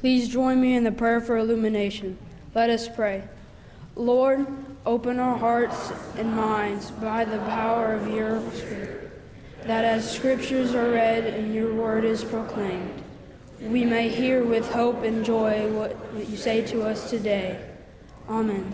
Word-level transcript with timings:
Please 0.00 0.28
join 0.28 0.60
me 0.60 0.76
in 0.76 0.84
the 0.84 0.92
prayer 0.92 1.20
for 1.20 1.36
illumination. 1.36 2.16
Let 2.54 2.70
us 2.70 2.88
pray. 2.88 3.24
Lord, 3.96 4.46
open 4.86 5.18
our 5.18 5.36
hearts 5.36 5.92
and 6.16 6.36
minds 6.36 6.92
by 6.92 7.24
the 7.24 7.38
power 7.38 7.94
of 7.94 8.06
your 8.06 8.40
Spirit, 8.52 9.10
that 9.64 9.84
as 9.84 10.08
scriptures 10.08 10.72
are 10.72 10.92
read 10.92 11.24
and 11.24 11.52
your 11.52 11.74
word 11.74 12.04
is 12.04 12.22
proclaimed, 12.22 13.02
we 13.60 13.84
may 13.84 14.08
hear 14.08 14.44
with 14.44 14.70
hope 14.70 15.02
and 15.02 15.24
joy 15.24 15.68
what, 15.72 15.96
what 16.14 16.28
you 16.28 16.36
say 16.36 16.64
to 16.66 16.82
us 16.82 17.10
today. 17.10 17.60
Amen. 18.28 18.72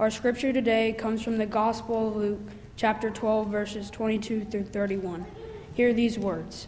Our 0.00 0.10
scripture 0.10 0.52
today 0.52 0.94
comes 0.94 1.22
from 1.22 1.38
the 1.38 1.46
Gospel 1.46 2.08
of 2.08 2.16
Luke, 2.16 2.40
chapter 2.74 3.08
12, 3.08 3.50
verses 3.50 3.88
22 3.88 4.46
through 4.46 4.64
31. 4.64 5.26
Hear 5.74 5.92
these 5.92 6.18
words 6.18 6.66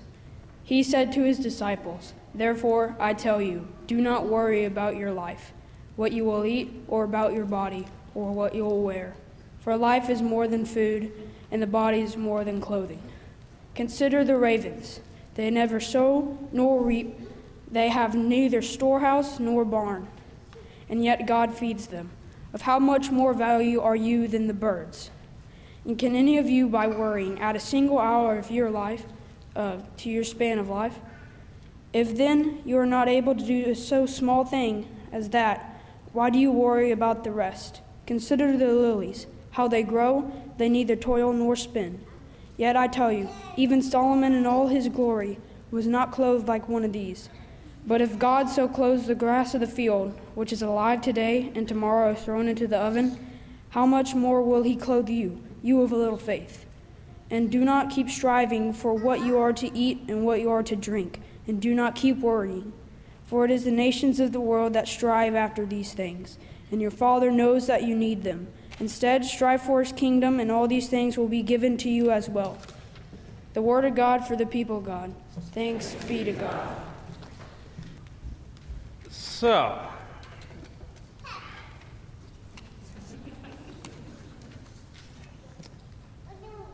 He 0.62 0.84
said 0.84 1.10
to 1.14 1.24
his 1.24 1.40
disciples, 1.40 2.12
Therefore, 2.34 2.96
I 2.98 3.14
tell 3.14 3.40
you, 3.42 3.66
do 3.86 4.00
not 4.00 4.26
worry 4.26 4.64
about 4.64 4.96
your 4.96 5.12
life, 5.12 5.52
what 5.96 6.12
you 6.12 6.24
will 6.24 6.44
eat, 6.44 6.72
or 6.88 7.04
about 7.04 7.32
your 7.32 7.44
body, 7.44 7.86
or 8.14 8.32
what 8.32 8.54
you 8.54 8.64
will 8.64 8.82
wear. 8.82 9.14
For 9.60 9.76
life 9.76 10.08
is 10.08 10.22
more 10.22 10.46
than 10.46 10.64
food, 10.64 11.12
and 11.50 11.60
the 11.60 11.66
body 11.66 12.00
is 12.00 12.16
more 12.16 12.44
than 12.44 12.60
clothing. 12.60 13.02
Consider 13.74 14.24
the 14.24 14.36
ravens. 14.36 15.00
They 15.34 15.50
never 15.50 15.80
sow 15.80 16.38
nor 16.52 16.82
reap, 16.82 17.18
they 17.70 17.88
have 17.88 18.14
neither 18.14 18.62
storehouse 18.62 19.38
nor 19.38 19.64
barn, 19.64 20.08
and 20.88 21.04
yet 21.04 21.26
God 21.26 21.54
feeds 21.54 21.86
them. 21.86 22.10
Of 22.52 22.62
how 22.62 22.80
much 22.80 23.12
more 23.12 23.32
value 23.32 23.80
are 23.80 23.94
you 23.94 24.26
than 24.26 24.48
the 24.48 24.54
birds? 24.54 25.10
And 25.84 25.96
can 25.96 26.16
any 26.16 26.36
of 26.36 26.50
you, 26.50 26.68
by 26.68 26.88
worrying, 26.88 27.40
add 27.40 27.54
a 27.54 27.60
single 27.60 28.00
hour 28.00 28.36
of 28.36 28.50
your 28.50 28.70
life 28.70 29.04
uh, 29.54 29.78
to 29.98 30.10
your 30.10 30.24
span 30.24 30.58
of 30.58 30.68
life? 30.68 30.98
If 31.92 32.16
then 32.16 32.62
you 32.64 32.78
are 32.78 32.86
not 32.86 33.08
able 33.08 33.34
to 33.34 33.44
do 33.44 33.70
a 33.70 33.74
so 33.74 34.06
small 34.06 34.44
thing 34.44 34.86
as 35.10 35.30
that, 35.30 35.82
why 36.12 36.30
do 36.30 36.38
you 36.38 36.52
worry 36.52 36.92
about 36.92 37.24
the 37.24 37.32
rest? 37.32 37.80
Consider 38.06 38.56
the 38.56 38.72
lilies, 38.72 39.26
how 39.52 39.66
they 39.66 39.82
grow, 39.82 40.32
they 40.56 40.68
neither 40.68 40.94
toil 40.94 41.32
nor 41.32 41.56
spin. 41.56 42.00
Yet 42.56 42.76
I 42.76 42.86
tell 42.86 43.10
you, 43.10 43.28
even 43.56 43.82
Solomon 43.82 44.32
in 44.34 44.46
all 44.46 44.68
his 44.68 44.88
glory 44.88 45.38
was 45.72 45.86
not 45.86 46.12
clothed 46.12 46.46
like 46.46 46.68
one 46.68 46.84
of 46.84 46.92
these. 46.92 47.28
But 47.86 48.00
if 48.00 48.18
God 48.18 48.48
so 48.48 48.68
clothes 48.68 49.06
the 49.06 49.14
grass 49.14 49.54
of 49.54 49.60
the 49.60 49.66
field, 49.66 50.16
which 50.34 50.52
is 50.52 50.62
alive 50.62 51.00
today 51.00 51.50
and 51.54 51.66
tomorrow 51.66 52.12
is 52.12 52.22
thrown 52.22 52.46
into 52.46 52.68
the 52.68 52.78
oven, 52.78 53.18
how 53.70 53.86
much 53.86 54.14
more 54.14 54.42
will 54.42 54.62
he 54.62 54.76
clothe 54.76 55.08
you, 55.08 55.42
you 55.62 55.80
of 55.82 55.90
little 55.90 56.18
faith? 56.18 56.66
And 57.30 57.50
do 57.50 57.64
not 57.64 57.90
keep 57.90 58.10
striving 58.10 58.72
for 58.72 58.94
what 58.94 59.24
you 59.24 59.38
are 59.38 59.52
to 59.54 59.76
eat 59.76 60.02
and 60.08 60.24
what 60.24 60.40
you 60.40 60.50
are 60.50 60.62
to 60.64 60.76
drink 60.76 61.20
and 61.50 61.60
do 61.60 61.74
not 61.74 61.96
keep 61.96 62.18
worrying. 62.18 62.72
For 63.26 63.44
it 63.44 63.50
is 63.50 63.64
the 63.64 63.72
nations 63.72 64.20
of 64.20 64.30
the 64.30 64.40
world 64.40 64.72
that 64.72 64.86
strive 64.86 65.34
after 65.34 65.66
these 65.66 65.92
things, 65.92 66.38
and 66.70 66.80
your 66.80 66.92
Father 66.92 67.30
knows 67.32 67.66
that 67.66 67.82
you 67.82 67.96
need 67.96 68.22
them. 68.22 68.46
Instead, 68.78 69.24
strive 69.24 69.60
for 69.60 69.80
his 69.80 69.92
kingdom, 69.92 70.38
and 70.38 70.50
all 70.50 70.68
these 70.68 70.88
things 70.88 71.18
will 71.18 71.28
be 71.28 71.42
given 71.42 71.76
to 71.78 71.90
you 71.90 72.12
as 72.12 72.30
well. 72.30 72.56
The 73.52 73.62
word 73.62 73.84
of 73.84 73.96
God 73.96 74.26
for 74.26 74.36
the 74.36 74.46
people 74.46 74.80
God. 74.80 75.12
Thanks 75.52 75.94
be 76.06 76.22
to 76.22 76.32
God. 76.32 76.76
So, 79.10 79.80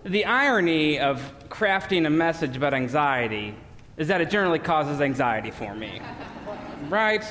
the 0.05 0.27
irony 0.27 0.99
of 0.99 1.33
crafting 1.49 2.07
a 2.07 2.11
message 2.11 2.59
about 2.59 2.75
anxiety 2.75 3.55
is 3.97 4.09
that 4.09 4.21
it 4.21 4.31
generally 4.31 4.59
causes 4.59 5.01
anxiety 5.01 5.51
for 5.51 5.75
me. 5.75 6.01
right? 6.89 7.25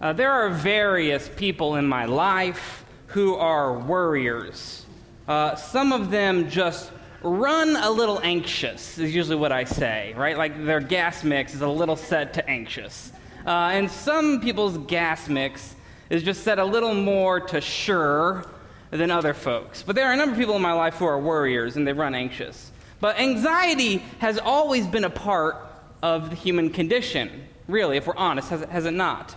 Uh, 0.00 0.12
there 0.12 0.30
are 0.30 0.48
various 0.48 1.28
people 1.36 1.76
in 1.76 1.86
my 1.86 2.04
life 2.04 2.84
who 3.08 3.34
are 3.34 3.78
worriers. 3.78 4.86
Uh, 5.26 5.54
some 5.56 5.92
of 5.92 6.10
them 6.10 6.48
just 6.48 6.92
run 7.22 7.76
a 7.76 7.90
little 7.90 8.20
anxious, 8.22 8.98
is 8.98 9.14
usually 9.14 9.36
what 9.36 9.52
I 9.52 9.64
say, 9.64 10.14
right? 10.16 10.38
Like 10.38 10.64
their 10.64 10.80
gas 10.80 11.22
mix 11.22 11.54
is 11.54 11.60
a 11.60 11.68
little 11.68 11.96
set 11.96 12.34
to 12.34 12.48
anxious. 12.48 13.12
Uh, 13.46 13.70
and 13.72 13.90
some 13.90 14.40
people's 14.40 14.78
gas 14.78 15.28
mix 15.28 15.74
is 16.08 16.22
just 16.22 16.42
set 16.44 16.58
a 16.58 16.64
little 16.64 16.94
more 16.94 17.40
to 17.40 17.60
sure 17.60 18.46
than 18.90 19.10
other 19.10 19.34
folks. 19.34 19.82
But 19.82 19.96
there 19.96 20.06
are 20.06 20.12
a 20.12 20.16
number 20.16 20.32
of 20.32 20.38
people 20.38 20.56
in 20.56 20.62
my 20.62 20.72
life 20.72 20.94
who 20.94 21.04
are 21.04 21.18
worriers 21.18 21.76
and 21.76 21.86
they 21.86 21.92
run 21.92 22.14
anxious. 22.14 22.72
But 23.00 23.18
anxiety 23.18 23.98
has 24.18 24.38
always 24.38 24.86
been 24.86 25.04
a 25.04 25.10
part 25.10 25.69
of 26.02 26.30
the 26.30 26.36
human 26.36 26.70
condition, 26.70 27.46
really, 27.68 27.96
if 27.96 28.06
we're 28.06 28.16
honest, 28.16 28.50
has 28.50 28.62
it, 28.62 28.68
has 28.70 28.86
it 28.86 28.94
not? 28.94 29.36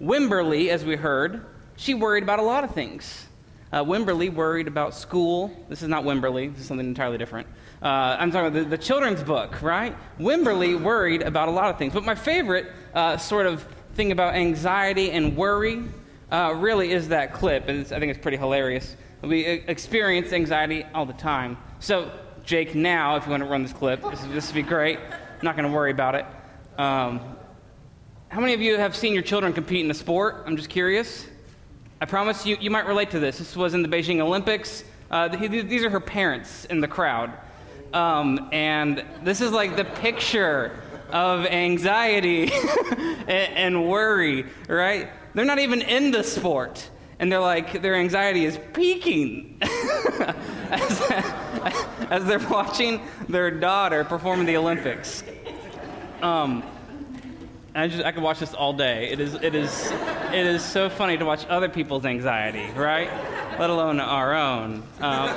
Wemberly, 0.00 0.70
as 0.70 0.84
we 0.84 0.96
heard, 0.96 1.44
she 1.76 1.94
worried 1.94 2.22
about 2.22 2.38
a 2.38 2.42
lot 2.42 2.64
of 2.64 2.72
things. 2.72 3.26
Uh, 3.72 3.84
Wemberly 3.84 4.32
worried 4.32 4.66
about 4.66 4.94
school. 4.94 5.54
This 5.68 5.82
is 5.82 5.88
not 5.88 6.04
Wemberly, 6.04 6.48
this 6.48 6.62
is 6.62 6.66
something 6.66 6.86
entirely 6.86 7.18
different. 7.18 7.46
Uh, 7.82 8.16
I'm 8.18 8.30
talking 8.30 8.48
about 8.48 8.58
the, 8.64 8.76
the, 8.76 8.78
children's 8.78 9.22
book, 9.22 9.62
right? 9.62 9.96
Wemberly 10.18 10.74
worried 10.74 11.22
about 11.22 11.48
a 11.48 11.50
lot 11.50 11.70
of 11.70 11.78
things. 11.78 11.94
But 11.94 12.04
my 12.04 12.14
favorite 12.14 12.66
uh, 12.94 13.16
sort 13.16 13.46
of 13.46 13.66
thing 13.94 14.12
about 14.12 14.34
anxiety 14.34 15.10
and 15.12 15.36
worry 15.36 15.84
uh, 16.30 16.54
really 16.56 16.92
is 16.92 17.08
that 17.08 17.32
clip. 17.32 17.68
And 17.68 17.80
I 17.80 17.98
think 17.98 18.10
it's 18.10 18.20
pretty 18.20 18.36
hilarious. 18.36 18.96
We 19.22 19.44
experience 19.44 20.32
anxiety 20.32 20.84
all 20.94 21.06
the 21.06 21.12
time. 21.14 21.56
So, 21.78 22.10
Jake, 22.44 22.74
now, 22.74 23.16
if 23.16 23.24
you 23.24 23.30
want 23.30 23.42
to 23.42 23.48
run 23.48 23.62
this 23.62 23.72
clip, 23.72 24.02
this, 24.02 24.20
this 24.24 24.46
would 24.48 24.54
be 24.54 24.62
great. 24.62 24.98
I'm 25.40 25.46
not 25.46 25.56
going 25.56 25.66
to 25.66 25.74
worry 25.74 25.90
about 25.90 26.16
it. 26.16 26.26
Um, 26.76 27.18
how 28.28 28.40
many 28.40 28.52
of 28.52 28.60
you 28.60 28.76
have 28.76 28.94
seen 28.94 29.14
your 29.14 29.22
children 29.22 29.54
compete 29.54 29.82
in 29.82 29.90
a 29.90 29.94
sport? 29.94 30.44
I'm 30.46 30.54
just 30.54 30.68
curious. 30.68 31.26
I 31.98 32.04
promise 32.04 32.44
you, 32.44 32.58
you 32.60 32.68
might 32.68 32.86
relate 32.86 33.10
to 33.12 33.18
this. 33.18 33.38
This 33.38 33.56
was 33.56 33.72
in 33.72 33.80
the 33.80 33.88
Beijing 33.88 34.20
Olympics. 34.20 34.84
Uh, 35.10 35.28
these 35.28 35.82
are 35.82 35.88
her 35.88 35.98
parents 35.98 36.66
in 36.66 36.82
the 36.82 36.88
crowd. 36.88 37.32
Um, 37.94 38.50
and 38.52 39.02
this 39.22 39.40
is 39.40 39.50
like 39.50 39.76
the 39.76 39.86
picture 39.86 40.78
of 41.10 41.46
anxiety 41.46 42.52
and 43.26 43.88
worry, 43.88 44.44
right? 44.68 45.08
They're 45.32 45.46
not 45.46 45.58
even 45.58 45.80
in 45.80 46.10
the 46.10 46.22
sport. 46.22 46.90
And 47.18 47.32
they're 47.32 47.40
like, 47.40 47.80
their 47.80 47.94
anxiety 47.94 48.44
is 48.44 48.58
peaking 48.74 49.56
as, 49.62 51.00
as 52.10 52.24
they're 52.24 52.38
watching 52.50 53.00
their 53.28 53.50
daughter 53.50 54.04
perform 54.04 54.40
in 54.40 54.46
the 54.46 54.56
Olympics. 54.56 55.24
Um, 56.20 56.62
I 57.74 57.86
just 57.88 58.04
I 58.04 58.12
could 58.12 58.22
watch 58.22 58.40
this 58.40 58.52
all 58.52 58.72
day. 58.72 59.10
It 59.10 59.20
is 59.20 59.34
it 59.34 59.54
is 59.54 59.92
it 60.32 60.46
is 60.46 60.62
so 60.62 60.90
funny 60.90 61.16
to 61.16 61.24
watch 61.24 61.46
other 61.46 61.68
people's 61.68 62.04
anxiety, 62.04 62.68
right? 62.72 63.08
Let 63.58 63.70
alone 63.70 64.00
our 64.00 64.34
own. 64.34 64.82
Um, 65.00 65.34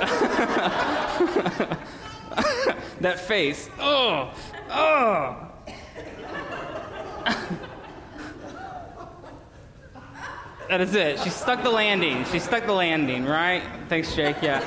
that 3.00 3.20
face. 3.20 3.70
Oh, 3.78 4.34
oh. 4.70 5.50
That 10.68 10.80
is 10.80 10.94
it. 10.94 11.20
She 11.20 11.28
stuck 11.28 11.62
the 11.62 11.70
landing. 11.70 12.24
She 12.32 12.38
stuck 12.38 12.64
the 12.64 12.72
landing, 12.72 13.26
right? 13.26 13.62
Thanks, 13.90 14.14
Jake. 14.16 14.36
Yeah. 14.40 14.60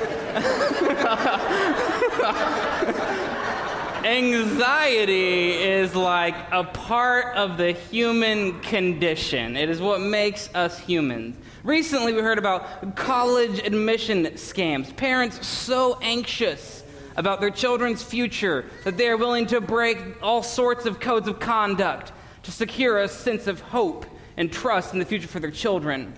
Anxiety 4.04 5.52
is 5.52 5.94
like 5.94 6.34
a 6.52 6.62
part 6.62 7.36
of 7.36 7.56
the 7.56 7.72
human 7.72 8.60
condition. 8.60 9.56
It 9.56 9.70
is 9.70 9.80
what 9.80 10.00
makes 10.00 10.54
us 10.54 10.78
humans. 10.78 11.36
Recently, 11.64 12.12
we 12.12 12.20
heard 12.20 12.38
about 12.38 12.96
college 12.96 13.60
admission 13.60 14.26
scams. 14.34 14.94
Parents 14.94 15.46
so 15.46 15.98
anxious 16.02 16.84
about 17.16 17.40
their 17.40 17.50
children's 17.50 18.02
future 18.02 18.66
that 18.84 18.98
they 18.98 19.08
are 19.08 19.16
willing 19.16 19.46
to 19.46 19.60
break 19.60 19.98
all 20.22 20.42
sorts 20.42 20.84
of 20.84 21.00
codes 21.00 21.28
of 21.28 21.40
conduct 21.40 22.12
to 22.42 22.52
secure 22.52 22.98
a 22.98 23.08
sense 23.08 23.46
of 23.46 23.60
hope 23.60 24.04
and 24.36 24.52
trust 24.52 24.92
in 24.92 24.98
the 24.98 25.04
future 25.04 25.28
for 25.28 25.40
their 25.40 25.50
children. 25.50 26.12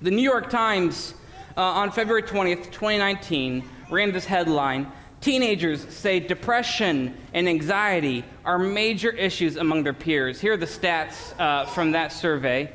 The 0.00 0.10
New 0.10 0.22
York 0.22 0.48
Times 0.48 1.14
uh, 1.56 1.62
on 1.62 1.90
February 1.90 2.22
20th, 2.22 2.72
2019, 2.72 3.62
ran 3.90 4.12
this 4.12 4.24
headline 4.24 4.90
Teenagers 5.22 5.86
say 5.94 6.18
depression 6.18 7.16
and 7.32 7.48
anxiety 7.48 8.24
are 8.44 8.58
major 8.58 9.10
issues 9.10 9.56
among 9.56 9.84
their 9.84 9.92
peers. 9.92 10.40
Here 10.40 10.54
are 10.54 10.56
the 10.56 10.66
stats 10.66 11.38
uh, 11.38 11.64
from 11.66 11.92
that 11.92 12.10
survey 12.10 12.72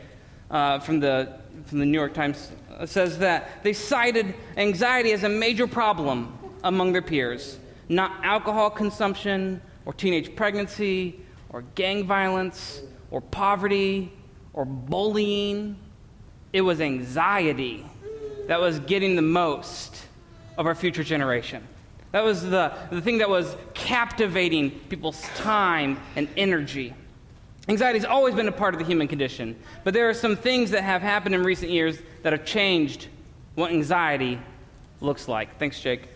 uh, 0.49 0.79
from, 0.79 1.01
the, 1.01 1.39
from 1.65 1.79
the 1.79 1.85
New 1.85 1.97
York 1.97 2.13
Times. 2.13 2.53
It 2.79 2.87
says 2.87 3.19
that 3.19 3.63
they 3.63 3.73
cited 3.73 4.33
anxiety 4.55 5.11
as 5.11 5.25
a 5.25 5.29
major 5.29 5.67
problem 5.67 6.37
among 6.63 6.93
their 6.93 7.01
peers, 7.01 7.59
not 7.89 8.13
alcohol 8.23 8.69
consumption 8.69 9.61
or 9.85 9.91
teenage 9.91 10.33
pregnancy 10.33 11.19
or 11.49 11.63
gang 11.75 12.07
violence 12.07 12.81
or 13.11 13.19
poverty 13.19 14.13
or 14.53 14.63
bullying. 14.63 15.75
It 16.53 16.61
was 16.61 16.79
anxiety 16.79 17.85
that 18.47 18.61
was 18.61 18.79
getting 18.79 19.17
the 19.17 19.21
most 19.21 20.01
of 20.57 20.65
our 20.65 20.75
future 20.75 21.03
generation. 21.03 21.67
That 22.11 22.23
was 22.23 22.41
the, 22.41 22.73
the 22.89 23.01
thing 23.01 23.17
that 23.19 23.29
was 23.29 23.55
captivating 23.73 24.71
people's 24.71 25.21
time 25.35 25.99
and 26.15 26.27
energy. 26.37 26.93
Anxiety 27.69 27.99
has 27.99 28.05
always 28.05 28.33
been 28.33 28.47
a 28.47 28.51
part 28.51 28.73
of 28.73 28.79
the 28.79 28.85
human 28.85 29.07
condition, 29.09 29.55
but 29.83 29.93
there 29.93 30.09
are 30.09 30.13
some 30.13 30.37
things 30.37 30.71
that 30.71 30.83
have 30.83 31.01
happened 31.01 31.35
in 31.35 31.43
recent 31.43 31.69
years 31.69 31.99
that 32.23 32.31
have 32.31 32.45
changed 32.45 33.07
what 33.55 33.71
anxiety 33.71 34.39
looks 35.01 35.27
like. 35.27 35.59
Thanks, 35.59 35.79
Jake. 35.79 36.07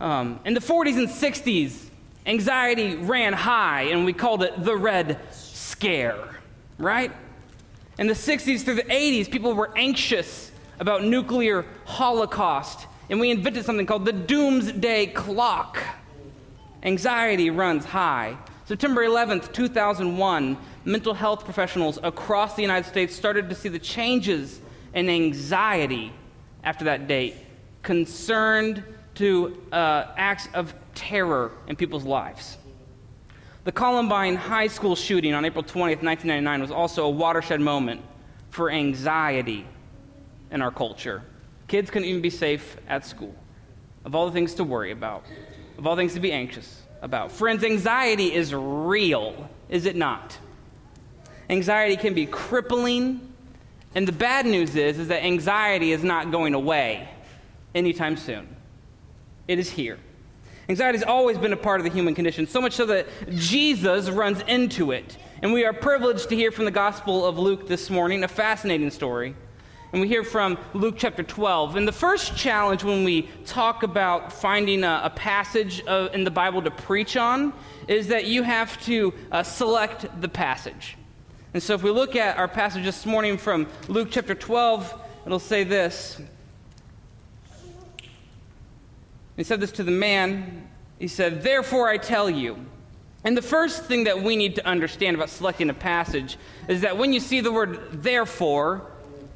Um, 0.00 0.38
in 0.44 0.52
the 0.52 0.60
40s 0.60 0.98
and 0.98 1.08
60s, 1.08 1.88
anxiety 2.26 2.96
ran 2.96 3.32
high, 3.32 3.84
and 3.84 4.04
we 4.04 4.12
called 4.12 4.42
it 4.42 4.62
the 4.62 4.76
Red 4.76 5.18
Scare, 5.32 6.40
right? 6.76 7.10
In 7.98 8.06
the 8.06 8.14
60s 8.14 8.62
through 8.62 8.74
the 8.74 8.82
80s, 8.82 9.30
people 9.30 9.54
were 9.54 9.70
anxious 9.76 10.52
about 10.78 11.04
nuclear 11.04 11.64
holocaust, 11.84 12.86
and 13.10 13.20
we 13.20 13.30
invented 13.30 13.64
something 13.64 13.86
called 13.86 14.04
the 14.04 14.12
doomsday 14.12 15.06
clock. 15.06 15.78
Anxiety 16.82 17.50
runs 17.50 17.84
high. 17.84 18.36
September 18.66 19.04
11th, 19.04 19.52
2001, 19.52 20.56
mental 20.84 21.14
health 21.14 21.44
professionals 21.44 21.98
across 22.02 22.54
the 22.54 22.62
United 22.62 22.86
States 22.86 23.16
started 23.16 23.48
to 23.48 23.54
see 23.54 23.68
the 23.68 23.78
changes 23.78 24.60
in 24.94 25.08
anxiety 25.08 26.12
after 26.64 26.84
that 26.84 27.06
date, 27.06 27.34
concerned 27.82 28.84
to 29.14 29.60
uh, 29.72 30.04
acts 30.16 30.48
of 30.54 30.74
terror 30.94 31.52
in 31.66 31.76
people's 31.76 32.04
lives. 32.04 32.58
The 33.64 33.72
Columbine 33.72 34.36
High 34.36 34.68
School 34.68 34.96
shooting 34.96 35.34
on 35.34 35.44
April 35.44 35.64
20th, 35.64 36.02
1999, 36.02 36.60
was 36.60 36.70
also 36.70 37.06
a 37.06 37.10
watershed 37.10 37.60
moment 37.60 38.02
for 38.50 38.70
anxiety 38.70 39.66
in 40.50 40.62
our 40.62 40.70
culture. 40.70 41.22
Kids 41.68 41.90
couldn't 41.90 42.08
even 42.08 42.22
be 42.22 42.30
safe 42.30 42.76
at 42.88 43.04
school. 43.06 43.34
Of 44.04 44.14
all 44.14 44.26
the 44.26 44.32
things 44.32 44.54
to 44.54 44.64
worry 44.64 44.90
about, 44.90 45.24
of 45.76 45.86
all 45.86 45.96
things 45.96 46.14
to 46.14 46.20
be 46.20 46.32
anxious 46.32 46.82
about. 47.02 47.30
Friends, 47.30 47.62
anxiety 47.62 48.34
is 48.34 48.54
real, 48.54 49.48
is 49.68 49.86
it 49.86 49.94
not? 49.94 50.36
Anxiety 51.50 51.96
can 51.96 52.14
be 52.14 52.26
crippling, 52.26 53.32
and 53.94 54.08
the 54.08 54.12
bad 54.12 54.46
news 54.46 54.76
is, 54.76 54.98
is 54.98 55.08
that 55.08 55.24
anxiety 55.24 55.92
is 55.92 56.02
not 56.02 56.30
going 56.30 56.54
away 56.54 57.08
anytime 57.74 58.16
soon. 58.16 58.48
It 59.46 59.58
is 59.58 59.70
here. 59.70 59.98
Anxiety 60.68 60.98
has 60.98 61.06
always 61.06 61.38
been 61.38 61.52
a 61.52 61.56
part 61.56 61.80
of 61.80 61.84
the 61.84 61.90
human 61.90 62.14
condition, 62.14 62.46
so 62.46 62.60
much 62.60 62.74
so 62.74 62.86
that 62.86 63.06
Jesus 63.30 64.10
runs 64.10 64.40
into 64.42 64.92
it. 64.92 65.16
And 65.42 65.52
we 65.52 65.64
are 65.64 65.72
privileged 65.72 66.28
to 66.30 66.36
hear 66.36 66.50
from 66.50 66.66
the 66.66 66.70
Gospel 66.70 67.24
of 67.24 67.38
Luke 67.38 67.66
this 67.68 67.88
morning, 67.88 68.24
a 68.24 68.28
fascinating 68.28 68.90
story. 68.90 69.34
And 69.92 70.02
we 70.02 70.08
hear 70.08 70.22
from 70.22 70.58
Luke 70.74 70.96
chapter 70.98 71.22
12. 71.22 71.76
And 71.76 71.88
the 71.88 71.92
first 71.92 72.36
challenge 72.36 72.84
when 72.84 73.04
we 73.04 73.22
talk 73.46 73.82
about 73.82 74.32
finding 74.32 74.84
a, 74.84 75.00
a 75.04 75.10
passage 75.10 75.82
uh, 75.86 76.10
in 76.12 76.24
the 76.24 76.30
Bible 76.30 76.60
to 76.62 76.70
preach 76.70 77.16
on 77.16 77.54
is 77.86 78.08
that 78.08 78.26
you 78.26 78.42
have 78.42 78.80
to 78.84 79.14
uh, 79.32 79.42
select 79.42 80.20
the 80.20 80.28
passage. 80.28 80.96
And 81.54 81.62
so 81.62 81.74
if 81.74 81.82
we 81.82 81.90
look 81.90 82.16
at 82.16 82.36
our 82.36 82.48
passage 82.48 82.84
this 82.84 83.06
morning 83.06 83.38
from 83.38 83.66
Luke 83.88 84.08
chapter 84.10 84.34
12, 84.34 84.94
it'll 85.24 85.38
say 85.38 85.64
this 85.64 86.20
he 89.38 89.44
said 89.44 89.60
this 89.60 89.70
to 89.72 89.84
the 89.84 89.92
man. 89.92 90.68
He 90.98 91.06
said, 91.06 91.42
Therefore 91.44 91.88
I 91.88 91.96
tell 91.96 92.28
you. 92.28 92.66
And 93.22 93.36
the 93.36 93.42
first 93.42 93.84
thing 93.84 94.04
that 94.04 94.20
we 94.20 94.34
need 94.34 94.56
to 94.56 94.66
understand 94.66 95.16
about 95.16 95.30
selecting 95.30 95.70
a 95.70 95.74
passage 95.74 96.36
is 96.66 96.80
that 96.80 96.98
when 96.98 97.12
you 97.12 97.20
see 97.20 97.40
the 97.40 97.52
word 97.52 98.02
therefore, 98.02 98.90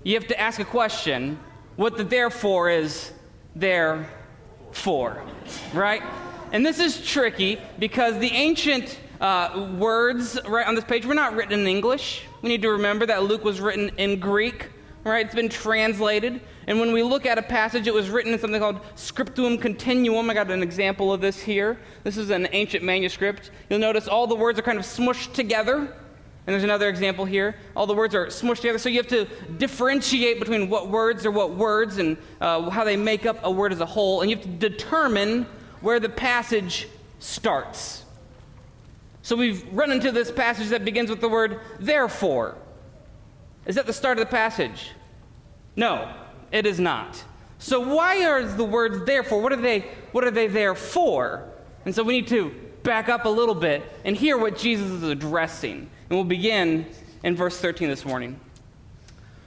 you 0.05 0.15
have 0.15 0.27
to 0.29 0.41
ask 0.41 0.59
a 0.59 0.65
question 0.65 1.39
what 1.77 1.97
the 1.97 2.05
therefore 2.05 2.71
is 2.71 3.13
there 3.55 4.09
for, 4.73 5.23
right? 5.73 6.03
And 6.53 6.67
this 6.67 6.79
is 6.79 7.05
tricky 7.05 7.59
because 7.79 8.19
the 8.19 8.31
ancient 8.31 8.99
uh, 9.21 9.71
words 9.79 10.39
right 10.47 10.67
on 10.67 10.75
this 10.75 10.85
page 10.85 11.07
were 11.07 11.15
not 11.15 11.35
written 11.35 11.61
in 11.61 11.67
English. 11.67 12.25
We 12.43 12.49
need 12.49 12.63
to 12.63 12.71
remember 12.71 13.07
that 13.07 13.23
Luke 13.23 13.45
was 13.45 13.61
written 13.61 13.91
in 13.97 14.19
Greek, 14.19 14.71
right? 15.05 15.25
It's 15.25 15.35
been 15.35 15.49
translated. 15.49 16.41
And 16.67 16.79
when 16.79 16.93
we 16.93 17.03
look 17.03 17.25
at 17.25 17.39
a 17.39 17.43
passage, 17.43 17.87
it 17.87 17.95
was 17.95 18.11
written 18.11 18.33
in 18.33 18.39
something 18.39 18.61
called 18.61 18.81
Scriptum 18.97 19.59
Continuum. 19.59 20.29
I 20.29 20.35
got 20.35 20.51
an 20.51 20.63
example 20.63 21.13
of 21.13 21.21
this 21.21 21.41
here. 21.41 21.79
This 22.05 22.17
is 22.17 22.31
an 22.31 22.49
ancient 22.53 22.85
manuscript. 22.85 23.51
You'll 23.71 23.79
notice 23.79 24.09
all 24.09 24.27
the 24.27 24.35
words 24.35 24.59
are 24.59 24.63
kind 24.63 24.79
of 24.79 24.85
smushed 24.85 25.33
together. 25.35 25.97
And 26.47 26.55
there's 26.55 26.65
another 26.65 26.89
example 26.89 27.25
here. 27.25 27.55
All 27.77 27.87
the 27.87 27.95
words 27.95 28.15
are 28.15 28.27
smushed 28.27 28.63
together. 28.63 28.79
So 28.79 28.89
you 28.89 28.97
have 28.97 29.09
to 29.09 29.27
differentiate 29.59 30.41
between 30.41 30.69
what 30.69 30.89
words 30.89 31.25
are 31.25 31.31
what 31.31 31.55
words 31.55 31.99
and 31.99 32.17
uh, 32.41 32.69
how 32.69 32.83
they 32.83 32.97
make 32.97 33.27
up 33.27 33.39
a 33.45 33.51
word 33.51 33.73
as 33.73 33.81
a 33.81 33.87
whole. 33.87 34.23
And 34.23 34.31
you 34.31 34.37
have 34.37 34.45
to 34.45 34.51
determine 34.51 35.47
where 35.81 36.01
the 36.01 36.09
passage 36.09 36.89
starts. 37.21 38.05
So 39.23 39.37
we've 39.37 39.65
run 39.73 39.93
into 39.93 40.11
this 40.11 40.33
passage 40.33 40.71
that 40.71 40.85
begins 40.85 41.11
with 41.11 41.21
the 41.21 41.29
word 41.29 41.61
therefore. 41.79 42.57
Is 43.67 43.77
that 43.77 43.87
the 43.87 43.93
start 43.93 44.19
of 44.19 44.27
the 44.27 44.31
passage? 44.31 44.91
No. 45.77 46.13
It 46.51 46.67
is 46.67 46.79
not. 46.79 47.23
So 47.59 47.95
why 47.95 48.25
are 48.27 48.45
the 48.45 48.65
words 48.65 49.05
therefore? 49.05 49.41
What 49.41 49.53
are 49.53 49.57
they 49.57 49.81
what 50.11 50.25
are 50.25 50.31
they 50.31 50.49
there 50.49 50.75
for? 50.75 51.49
And 51.85 51.95
so 51.95 52.03
we 52.03 52.15
need 52.15 52.29
to 52.29 52.55
back 52.83 53.09
up 53.09 53.25
a 53.25 53.29
little 53.29 53.55
bit 53.55 53.83
and 54.05 54.17
hear 54.17 54.37
what 54.37 54.59
Jesus 54.59 54.91
is 54.91 55.03
addressing. 55.03 55.91
And 56.09 56.11
we'll 56.11 56.25
begin 56.25 56.87
in 57.23 57.37
verse 57.37 57.59
13 57.59 57.89
this 57.89 58.05
morning. 58.05 58.39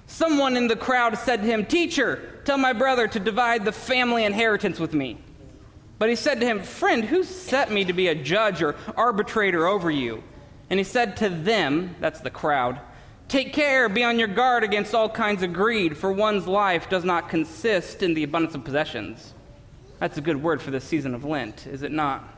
Someone 0.07 0.55
in 0.55 0.67
the 0.67 0.75
crowd 0.75 1.17
said 1.17 1.41
to 1.41 1.47
him, 1.47 1.65
Teacher, 1.65 2.41
tell 2.45 2.57
my 2.57 2.73
brother 2.73 3.07
to 3.07 3.19
divide 3.19 3.65
the 3.65 3.71
family 3.71 4.23
inheritance 4.23 4.79
with 4.79 4.93
me. 4.93 5.17
But 5.97 6.09
he 6.09 6.15
said 6.15 6.39
to 6.39 6.45
him, 6.45 6.61
Friend, 6.61 7.03
who 7.03 7.23
set 7.23 7.71
me 7.71 7.85
to 7.85 7.93
be 7.93 8.07
a 8.07 8.15
judge 8.15 8.61
or 8.61 8.75
arbitrator 8.95 9.65
over 9.65 9.89
you? 9.89 10.23
And 10.69 10.79
he 10.79 10.83
said 10.83 11.17
to 11.17 11.29
them, 11.29 11.95
that's 11.99 12.19
the 12.19 12.29
crowd, 12.29 12.79
Take 13.27 13.53
care, 13.53 13.89
be 13.89 14.03
on 14.03 14.19
your 14.19 14.27
guard 14.27 14.63
against 14.63 14.93
all 14.93 15.09
kinds 15.09 15.41
of 15.41 15.51
greed, 15.51 15.97
for 15.97 16.11
one's 16.11 16.45
life 16.45 16.89
does 16.89 17.03
not 17.03 17.27
consist 17.27 18.03
in 18.03 18.13
the 18.13 18.23
abundance 18.23 18.53
of 18.53 18.63
possessions. 18.63 19.33
That's 19.99 20.17
a 20.17 20.21
good 20.21 20.41
word 20.43 20.61
for 20.61 20.69
this 20.69 20.83
season 20.83 21.15
of 21.15 21.25
Lent, 21.25 21.65
is 21.65 21.81
it 21.81 21.91
not? 21.91 22.34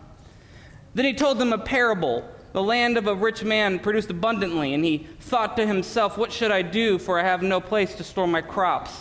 Then 0.98 1.06
he 1.06 1.14
told 1.14 1.38
them 1.38 1.54
a 1.54 1.60
parable. 1.60 2.28
The 2.54 2.64
land 2.64 2.98
of 2.98 3.06
a 3.06 3.14
rich 3.14 3.44
man 3.44 3.78
produced 3.78 4.10
abundantly, 4.10 4.74
and 4.74 4.84
he 4.84 5.06
thought 5.20 5.56
to 5.58 5.68
himself, 5.68 6.18
What 6.18 6.32
should 6.32 6.50
I 6.50 6.64
do, 6.64 6.98
for 6.98 7.20
I 7.20 7.24
have 7.24 7.44
no 7.44 7.62
place 7.62 7.94
to 7.96 8.04
store 8.04 8.28
my 8.28 8.42
crops? 8.42 8.92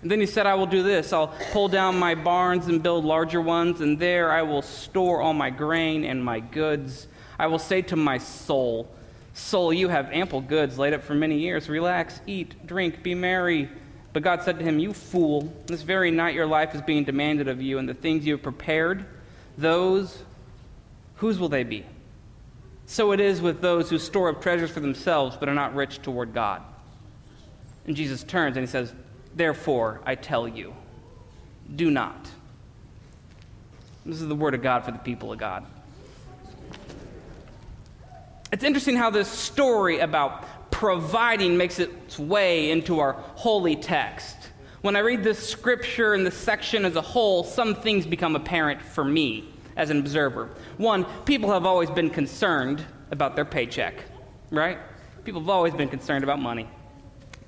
And 0.00 0.10
then 0.10 0.20
he 0.20 0.26
said, 0.26 0.46
I 0.46 0.54
will 0.54 0.64
do 0.64 0.82
this 0.82 1.12
I'll 1.12 1.34
pull 1.52 1.68
down 1.68 1.98
my 1.98 2.14
barns 2.14 2.66
and 2.68 2.82
build 2.82 3.04
larger 3.04 3.42
ones, 3.42 3.82
and 3.82 3.98
there 3.98 4.32
I 4.32 4.40
will 4.40 4.62
store 4.62 5.20
all 5.20 5.34
my 5.34 5.50
grain 5.50 6.06
and 6.06 6.24
my 6.24 6.40
goods. 6.40 7.08
I 7.38 7.48
will 7.48 7.58
say 7.58 7.82
to 7.82 7.96
my 7.96 8.16
soul, 8.16 8.88
Soul, 9.34 9.70
you 9.70 9.88
have 9.88 10.10
ample 10.10 10.40
goods 10.40 10.78
laid 10.78 10.94
up 10.94 11.02
for 11.02 11.14
many 11.14 11.36
years. 11.36 11.68
Relax, 11.68 12.22
eat, 12.26 12.66
drink, 12.66 13.02
be 13.02 13.14
merry. 13.14 13.68
But 14.14 14.22
God 14.22 14.44
said 14.44 14.58
to 14.60 14.64
him, 14.64 14.78
You 14.78 14.94
fool, 14.94 15.52
this 15.66 15.82
very 15.82 16.10
night 16.10 16.34
your 16.34 16.46
life 16.46 16.74
is 16.74 16.80
being 16.80 17.04
demanded 17.04 17.48
of 17.48 17.60
you, 17.60 17.76
and 17.76 17.86
the 17.86 17.92
things 17.92 18.24
you 18.24 18.32
have 18.32 18.42
prepared, 18.42 19.04
those, 19.58 20.22
whose 21.18 21.38
will 21.38 21.48
they 21.48 21.64
be? 21.64 21.84
So 22.86 23.12
it 23.12 23.20
is 23.20 23.42
with 23.42 23.60
those 23.60 23.90
who 23.90 23.98
store 23.98 24.30
up 24.30 24.40
treasures 24.40 24.70
for 24.70 24.80
themselves, 24.80 25.36
but 25.36 25.48
are 25.48 25.54
not 25.54 25.74
rich 25.74 26.00
toward 26.00 26.32
God. 26.32 26.62
And 27.86 27.94
Jesus 27.94 28.24
turns 28.24 28.56
and 28.56 28.66
he 28.66 28.70
says, 28.70 28.94
Therefore, 29.34 30.00
I 30.06 30.14
tell 30.14 30.48
you, 30.48 30.74
do 31.76 31.90
not. 31.90 32.30
This 34.06 34.22
is 34.22 34.28
the 34.28 34.34
word 34.34 34.54
of 34.54 34.62
God 34.62 34.84
for 34.84 34.90
the 34.90 34.98
people 34.98 35.32
of 35.32 35.38
God. 35.38 35.66
It's 38.50 38.64
interesting 38.64 38.96
how 38.96 39.10
this 39.10 39.28
story 39.28 39.98
about 39.98 40.70
providing 40.70 41.58
makes 41.58 41.78
its 41.78 42.18
way 42.18 42.70
into 42.70 43.00
our 43.00 43.12
holy 43.12 43.76
text. 43.76 44.36
When 44.80 44.96
I 44.96 45.00
read 45.00 45.22
this 45.22 45.46
scripture 45.46 46.14
and 46.14 46.24
this 46.24 46.36
section 46.36 46.86
as 46.86 46.96
a 46.96 47.02
whole, 47.02 47.44
some 47.44 47.74
things 47.74 48.06
become 48.06 48.34
apparent 48.34 48.80
for 48.80 49.04
me 49.04 49.52
as 49.78 49.88
an 49.88 49.98
observer. 49.98 50.50
One, 50.76 51.06
people 51.24 51.50
have 51.52 51.64
always 51.64 51.90
been 51.90 52.10
concerned 52.10 52.84
about 53.10 53.34
their 53.34 53.46
paycheck, 53.46 53.94
right? 54.50 54.78
People 55.24 55.40
have 55.40 55.48
always 55.48 55.72
been 55.72 55.88
concerned 55.88 56.24
about 56.24 56.38
money. 56.38 56.68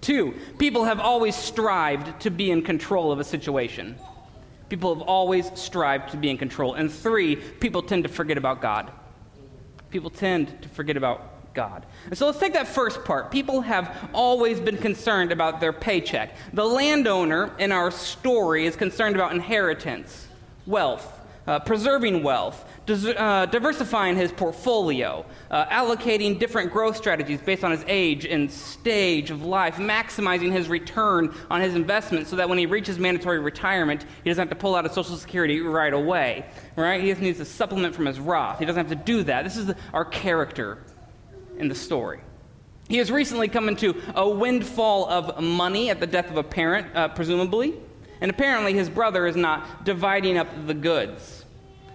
Two, 0.00 0.34
people 0.58 0.84
have 0.84 0.98
always 0.98 1.36
strived 1.36 2.22
to 2.22 2.30
be 2.30 2.50
in 2.50 2.62
control 2.62 3.12
of 3.12 3.20
a 3.20 3.24
situation. 3.24 3.96
People 4.70 4.94
have 4.94 5.06
always 5.06 5.50
strived 5.58 6.12
to 6.12 6.16
be 6.16 6.30
in 6.30 6.38
control. 6.38 6.72
And 6.72 6.90
three, 6.90 7.36
people 7.36 7.82
tend 7.82 8.04
to 8.04 8.08
forget 8.08 8.38
about 8.38 8.62
God 8.62 8.90
people 9.90 10.10
tend 10.10 10.62
to 10.62 10.68
forget 10.68 10.96
about 10.96 11.52
God. 11.52 11.84
And 12.06 12.16
so 12.16 12.26
let's 12.26 12.38
take 12.38 12.52
that 12.52 12.68
first 12.68 13.04
part. 13.04 13.30
People 13.30 13.60
have 13.62 14.10
always 14.14 14.60
been 14.60 14.76
concerned 14.76 15.32
about 15.32 15.60
their 15.60 15.72
paycheck. 15.72 16.34
The 16.52 16.64
landowner 16.64 17.54
in 17.58 17.72
our 17.72 17.90
story 17.90 18.66
is 18.66 18.76
concerned 18.76 19.16
about 19.16 19.32
inheritance, 19.32 20.28
wealth, 20.66 21.20
uh, 21.50 21.58
preserving 21.58 22.22
wealth, 22.22 22.64
uh, 22.88 23.44
diversifying 23.46 24.14
his 24.14 24.30
portfolio, 24.30 25.26
uh, 25.50 25.66
allocating 25.66 26.38
different 26.38 26.72
growth 26.72 26.96
strategies 26.96 27.40
based 27.40 27.64
on 27.64 27.72
his 27.72 27.84
age 27.88 28.24
and 28.24 28.48
stage 28.48 29.32
of 29.32 29.44
life, 29.44 29.74
maximizing 29.74 30.52
his 30.52 30.68
return 30.68 31.34
on 31.50 31.60
his 31.60 31.74
investment 31.74 32.28
so 32.28 32.36
that 32.36 32.48
when 32.48 32.56
he 32.56 32.66
reaches 32.66 33.00
mandatory 33.00 33.40
retirement, 33.40 34.06
he 34.22 34.30
doesn't 34.30 34.42
have 34.42 34.48
to 34.48 34.54
pull 34.54 34.76
out 34.76 34.86
of 34.86 34.92
Social 34.92 35.16
Security 35.16 35.60
right 35.60 35.92
away. 35.92 36.46
Right? 36.76 37.00
He 37.00 37.08
just 37.08 37.20
needs 37.20 37.40
a 37.40 37.44
supplement 37.44 37.96
from 37.96 38.06
his 38.06 38.20
Roth. 38.20 38.60
He 38.60 38.64
doesn't 38.64 38.88
have 38.88 38.96
to 38.96 39.04
do 39.04 39.24
that. 39.24 39.42
This 39.42 39.56
is 39.56 39.66
the, 39.66 39.76
our 39.92 40.04
character 40.04 40.84
in 41.58 41.66
the 41.66 41.74
story. 41.74 42.20
He 42.88 42.98
has 42.98 43.10
recently 43.10 43.48
come 43.48 43.68
into 43.68 44.00
a 44.14 44.28
windfall 44.28 45.08
of 45.08 45.42
money 45.42 45.90
at 45.90 45.98
the 45.98 46.06
death 46.06 46.30
of 46.30 46.36
a 46.36 46.44
parent, 46.44 46.94
uh, 46.94 47.08
presumably, 47.08 47.74
and 48.20 48.30
apparently 48.30 48.72
his 48.72 48.88
brother 48.88 49.26
is 49.26 49.34
not 49.34 49.84
dividing 49.84 50.38
up 50.38 50.46
the 50.68 50.74
goods. 50.74 51.39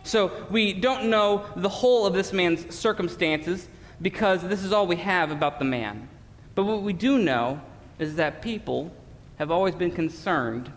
So 0.05 0.31
we 0.51 0.71
don't 0.71 1.09
know 1.09 1.45
the 1.55 1.67
whole 1.67 2.05
of 2.05 2.13
this 2.13 2.31
man's 2.31 2.73
circumstances 2.73 3.67
because 4.01 4.43
this 4.43 4.63
is 4.63 4.71
all 4.71 4.85
we 4.85 4.97
have 4.97 5.31
about 5.31 5.57
the 5.57 5.65
man. 5.65 6.07
But 6.53 6.65
what 6.65 6.83
we 6.83 6.93
do 6.93 7.17
know 7.17 7.59
is 7.97 8.15
that 8.15 8.43
people 8.43 8.93
have 9.37 9.49
always 9.49 9.73
been 9.73 9.89
concerned 9.89 10.71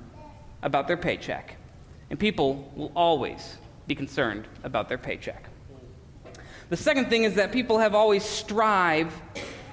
about 0.62 0.88
their 0.88 0.97
paycheck, 0.97 1.56
and 2.08 2.18
people 2.18 2.73
will 2.75 2.90
always 2.97 3.58
be 3.87 3.94
concerned 3.94 4.49
about 4.64 4.88
their 4.88 4.99
paycheck. 4.99 5.44
The 6.70 6.76
second 6.76 7.11
thing 7.11 7.25
is 7.25 7.35
that 7.35 7.52
people 7.52 7.78
have 7.78 7.94
always 7.94 8.25
strived 8.25 9.14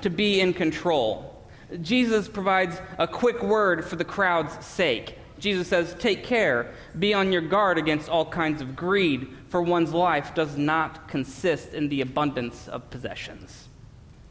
to 0.02 0.10
be 0.10 0.42
in 0.42 0.54
control. 0.54 1.44
Jesus 1.82 2.28
provides 2.28 2.80
a 2.98 3.08
quick 3.08 3.42
word 3.42 3.86
for 3.86 3.96
the 3.96 4.06
crowd's 4.06 4.64
sake. 4.66 5.18
Jesus 5.40 5.68
says, 5.68 5.96
Take 6.00 6.24
care, 6.24 6.74
be 6.98 7.14
on 7.14 7.32
your 7.32 7.42
guard 7.42 7.78
against 7.78 8.10
all 8.10 8.26
kinds 8.26 8.62
of 8.62 8.76
greed, 8.76 9.28
for 9.50 9.62
one's 9.62 9.94
life 9.94 10.34
does 10.34 10.58
not 10.58 11.08
consist 11.08 11.74
in 11.74 11.90
the 11.90 12.02
abundance 12.02 12.68
of 12.68 12.90
possessions. 12.90 13.68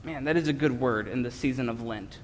Man, 0.03 0.25
that 0.25 0.37
is 0.37 0.49
a 0.49 0.53
good 0.53 0.79
word 0.81 1.09
in 1.09 1.23
the 1.23 1.31
season 1.31 1.69
of 1.69 1.83
Lent. 1.83 2.19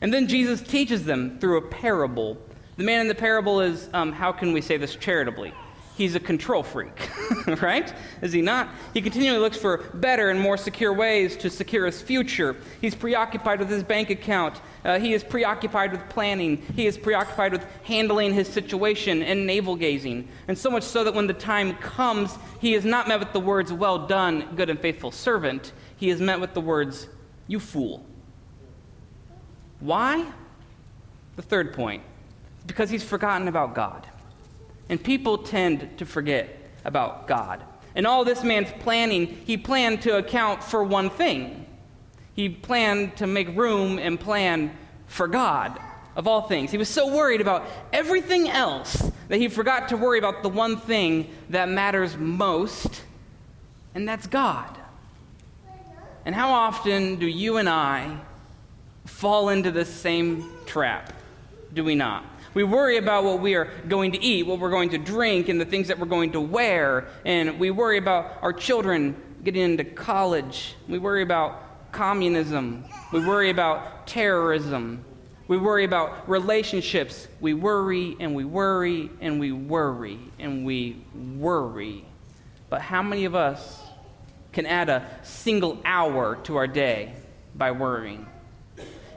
And 0.00 0.14
then 0.14 0.28
Jesus 0.28 0.60
teaches 0.60 1.04
them 1.04 1.38
through 1.40 1.58
a 1.58 1.62
parable. 1.62 2.38
The 2.76 2.84
man 2.84 3.00
in 3.00 3.08
the 3.08 3.14
parable 3.14 3.60
is, 3.60 3.88
um, 3.92 4.12
how 4.12 4.30
can 4.30 4.52
we 4.52 4.60
say 4.60 4.76
this 4.76 4.94
charitably? 4.94 5.52
He's 5.98 6.14
a 6.14 6.20
control 6.20 6.62
freak, 6.62 7.10
right? 7.60 7.92
Is 8.22 8.32
he 8.32 8.40
not? 8.40 8.68
He 8.94 9.02
continually 9.02 9.40
looks 9.40 9.56
for 9.58 9.78
better 9.94 10.30
and 10.30 10.40
more 10.40 10.56
secure 10.56 10.92
ways 10.92 11.36
to 11.38 11.50
secure 11.50 11.84
his 11.86 12.00
future. 12.00 12.56
He's 12.80 12.94
preoccupied 12.94 13.58
with 13.58 13.68
his 13.68 13.82
bank 13.82 14.08
account. 14.08 14.60
Uh, 14.84 15.00
he 15.00 15.12
is 15.12 15.24
preoccupied 15.24 15.90
with 15.90 16.08
planning. 16.08 16.62
He 16.76 16.86
is 16.86 16.96
preoccupied 16.96 17.50
with 17.50 17.66
handling 17.82 18.32
his 18.32 18.48
situation 18.48 19.22
and 19.22 19.44
navel 19.44 19.74
gazing. 19.74 20.28
And 20.46 20.56
so 20.56 20.70
much 20.70 20.84
so 20.84 21.02
that 21.02 21.14
when 21.14 21.26
the 21.26 21.34
time 21.34 21.74
comes, 21.78 22.38
he 22.60 22.74
is 22.74 22.84
not 22.84 23.08
met 23.08 23.18
with 23.18 23.32
the 23.32 23.40
words, 23.40 23.72
Well 23.72 24.06
done, 24.06 24.54
good 24.54 24.70
and 24.70 24.78
faithful 24.78 25.10
servant. 25.10 25.72
He 25.96 26.10
is 26.10 26.20
met 26.20 26.40
with 26.40 26.54
the 26.54 26.60
words, 26.60 27.08
You 27.48 27.58
fool. 27.58 28.06
Why? 29.80 30.24
The 31.34 31.42
third 31.42 31.74
point 31.74 32.02
because 32.68 32.90
he's 32.90 33.02
forgotten 33.02 33.48
about 33.48 33.74
God. 33.74 34.06
And 34.88 35.02
people 35.02 35.38
tend 35.38 35.98
to 35.98 36.06
forget 36.06 36.70
about 36.84 37.26
God. 37.28 37.62
And 37.94 38.06
all 38.06 38.24
this 38.24 38.42
man's 38.42 38.70
planning, 38.80 39.26
he 39.44 39.56
planned 39.56 40.02
to 40.02 40.16
account 40.16 40.62
for 40.62 40.84
one 40.84 41.10
thing. 41.10 41.66
He 42.34 42.48
planned 42.48 43.16
to 43.16 43.26
make 43.26 43.48
room 43.56 43.98
and 43.98 44.18
plan 44.18 44.76
for 45.06 45.26
God, 45.26 45.78
of 46.14 46.28
all 46.28 46.42
things. 46.42 46.70
He 46.70 46.78
was 46.78 46.88
so 46.88 47.12
worried 47.14 47.40
about 47.40 47.66
everything 47.92 48.48
else 48.48 49.10
that 49.28 49.38
he 49.38 49.48
forgot 49.48 49.88
to 49.88 49.96
worry 49.96 50.18
about 50.18 50.42
the 50.42 50.48
one 50.48 50.76
thing 50.76 51.28
that 51.50 51.68
matters 51.68 52.16
most, 52.16 53.02
and 53.94 54.08
that's 54.08 54.26
God. 54.26 54.78
And 56.24 56.34
how 56.34 56.50
often 56.50 57.16
do 57.16 57.26
you 57.26 57.56
and 57.56 57.68
I 57.68 58.18
fall 59.06 59.48
into 59.48 59.70
this 59.70 59.88
same 59.88 60.50
trap? 60.66 61.12
Do 61.72 61.82
we 61.82 61.94
not? 61.94 62.24
We 62.54 62.64
worry 62.64 62.96
about 62.96 63.24
what 63.24 63.40
we 63.40 63.54
are 63.54 63.66
going 63.88 64.12
to 64.12 64.22
eat, 64.22 64.46
what 64.46 64.58
we're 64.58 64.70
going 64.70 64.90
to 64.90 64.98
drink, 64.98 65.48
and 65.48 65.60
the 65.60 65.64
things 65.64 65.88
that 65.88 65.98
we're 65.98 66.06
going 66.06 66.32
to 66.32 66.40
wear. 66.40 67.08
And 67.24 67.58
we 67.58 67.70
worry 67.70 67.98
about 67.98 68.38
our 68.42 68.52
children 68.52 69.16
getting 69.44 69.62
into 69.62 69.84
college. 69.84 70.74
We 70.88 70.98
worry 70.98 71.22
about 71.22 71.92
communism. 71.92 72.84
We 73.12 73.24
worry 73.24 73.50
about 73.50 74.06
terrorism. 74.06 75.04
We 75.46 75.56
worry 75.56 75.84
about 75.84 76.28
relationships. 76.28 77.28
We 77.40 77.54
worry 77.54 78.16
and 78.20 78.34
we 78.34 78.44
worry 78.44 79.10
and 79.20 79.40
we 79.40 79.52
worry 79.52 80.18
and 80.38 80.64
we 80.64 81.04
worry. 81.14 82.04
But 82.68 82.82
how 82.82 83.02
many 83.02 83.24
of 83.24 83.34
us 83.34 83.82
can 84.52 84.66
add 84.66 84.90
a 84.90 85.08
single 85.22 85.80
hour 85.84 86.36
to 86.44 86.56
our 86.56 86.66
day 86.66 87.14
by 87.54 87.70
worrying? 87.70 88.26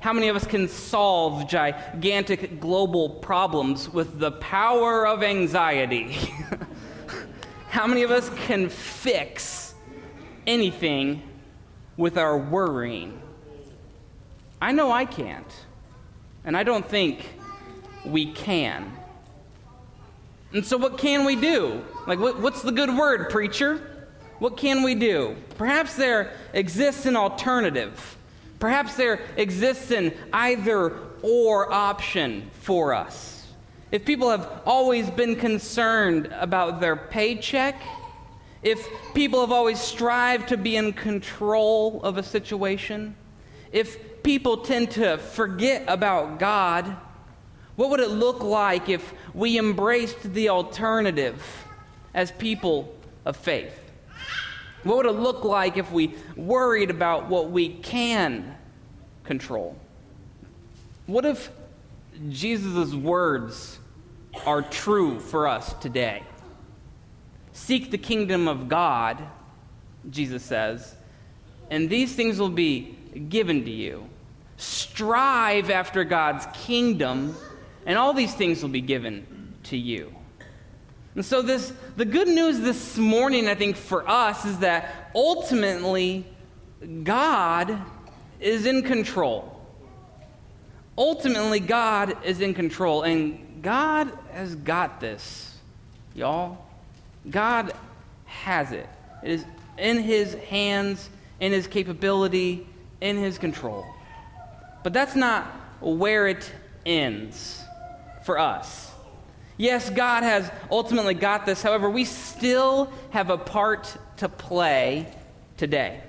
How 0.01 0.13
many 0.13 0.29
of 0.29 0.36
us 0.36 0.48
can 0.48 0.67
solve 0.67 1.48
gigantic 1.48 2.60
global 2.60 3.08
problems 3.08 3.88
with 3.88 4.17
the 4.17 4.31
power 4.31 5.05
of 5.05 5.22
anxiety? 5.22 6.17
How 7.70 7.86
many 7.86 8.01
of 8.01 8.10
us 8.10 8.27
can 8.48 8.67
fix 8.70 9.75
anything 10.48 11.22
with 11.98 12.17
our 12.17 12.36
worrying? 12.36 13.22
I 14.60 14.72
know 14.72 14.91
I 14.91 15.05
can't. 15.05 15.46
And 16.43 16.58
I 16.58 16.63
don't 16.63 16.88
think 16.88 17.36
we 18.03 18.34
can. 18.34 18.91
And 20.51 20.65
so, 20.65 20.77
what 20.77 20.98
can 20.98 21.25
we 21.25 21.36
do? 21.36 21.86
Like, 22.08 22.17
what, 22.17 22.39
what's 22.41 22.63
the 22.63 22.72
good 22.72 22.89
word, 22.98 23.29
preacher? 23.29 24.08
What 24.39 24.58
can 24.58 24.81
we 24.81 24.96
do? 24.96 25.36
Perhaps 25.60 25.96
there 25.96 26.34
exists 26.53 27.05
an 27.05 27.15
alternative. 27.15 28.17
Perhaps 28.62 28.96
there 28.96 29.20
exists 29.38 29.89
an 29.89 30.13
either 30.32 30.96
or 31.24 31.74
option 31.74 32.51
for 32.62 32.94
us. 32.94 33.48
If 33.91 34.06
people 34.06 34.30
have 34.30 34.62
always 34.68 35.10
been 35.10 35.36
concerned 35.36 36.27
about 36.32 36.80
their 36.80 36.96
paycheck, 36.96 37.82
if 38.62 38.88
people 39.15 39.41
have 39.41 39.51
always 39.51 39.80
strived 39.80 40.50
to 40.50 40.58
be 40.58 40.75
in 40.75 40.94
control 40.94 42.01
of 42.03 42.18
a 42.18 42.24
situation, 42.24 43.15
if 43.72 44.22
people 44.22 44.58
tend 44.58 44.91
to 44.91 45.18
forget 45.18 45.84
about 45.88 46.38
God, 46.38 46.96
what 47.75 47.89
would 47.89 48.00
it 48.00 48.12
look 48.12 48.44
like 48.44 48.89
if 48.89 49.12
we 49.34 49.58
embraced 49.58 50.34
the 50.34 50.50
alternative 50.50 51.65
as 52.13 52.32
people 52.32 52.96
of 53.25 53.36
faith? 53.36 53.80
What 54.83 54.97
would 54.97 55.05
it 55.05 55.11
look 55.19 55.43
like 55.43 55.77
if 55.77 55.91
we 55.91 56.15
worried 56.35 56.89
about 56.89 57.29
what 57.29 57.51
we 57.51 57.69
can 57.69 58.55
control? 59.23 59.75
What 61.05 61.25
if 61.25 61.51
Jesus' 62.29 62.93
words 62.93 63.79
are 64.45 64.61
true 64.61 65.19
for 65.19 65.47
us 65.47 65.73
today? 65.73 66.23
Seek 67.53 67.91
the 67.91 67.97
kingdom 67.97 68.47
of 68.47 68.69
God, 68.69 69.21
Jesus 70.09 70.43
says, 70.43 70.95
and 71.69 71.89
these 71.89 72.15
things 72.15 72.39
will 72.39 72.50
be 72.50 72.97
given 73.29 73.63
to 73.65 73.71
you. 73.71 74.07
Strive 74.57 75.69
after 75.69 76.03
God's 76.03 76.45
kingdom, 76.53 77.35
and 77.85 77.97
all 77.97 78.13
these 78.13 78.33
things 78.33 78.61
will 78.61 78.69
be 78.69 78.81
given 78.81 79.53
to 79.63 79.77
you. 79.77 80.13
And 81.15 81.25
so, 81.25 81.41
this, 81.41 81.74
the 81.98 82.06
good 82.06 82.30
news 82.30 82.62
this 82.62 82.98
morning, 82.98 83.50
I 83.50 83.56
think, 83.56 83.75
for 83.75 84.08
us 84.08 84.46
is 84.46 84.60
that 84.60 85.12
ultimately, 85.13 86.25
God 87.03 87.77
is 88.39 88.65
in 88.65 88.82
control. 88.84 89.62
Ultimately, 90.98 91.60
God 91.60 92.18
is 92.24 92.39
in 92.39 92.53
control, 92.53 93.03
and 93.03 93.62
God 93.62 94.12
has 94.32 94.56
got 94.56 95.01
this, 95.01 95.58
y'all. 96.15 96.65
God 97.30 97.74
has 98.25 98.72
it. 98.72 98.88
It 99.22 99.32
is 99.32 99.46
in 99.77 100.00
His 100.00 100.34
hands, 100.34 101.10
in 101.41 101.51
His 101.51 101.68
capability, 101.68 102.65
in 103.01 103.18
His 103.18 103.38
control. 103.38 103.86
But 104.84 104.94
that's 104.94 105.15
not 105.15 105.46
where 105.82 106.27
it 106.27 106.50
ends 106.86 107.62
for 108.25 108.39
us. 108.39 108.90
Yes, 109.62 109.91
God 109.91 110.24
has 110.24 110.51
ultimately 110.72 111.13
got 111.13 111.46
this. 111.46 111.62
However, 111.62 111.88
we 111.88 112.03
still 112.03 112.91
have 113.12 113.30
a 113.30 113.38
part 113.38 113.96
to 114.18 114.27
play 114.27 115.06
today. 115.56 116.01